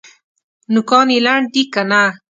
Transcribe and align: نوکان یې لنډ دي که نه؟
نوکان 0.73 1.07
یې 1.15 1.19
لنډ 1.25 1.45
دي 1.53 1.63
که 1.73 1.81
نه؟ 1.89 2.01